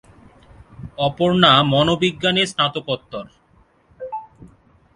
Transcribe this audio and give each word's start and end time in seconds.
অপর্ণা 1.07 1.51
মনোবিজ্ঞানে 1.71 2.43
স্নাতকোত্তর। 2.51 3.25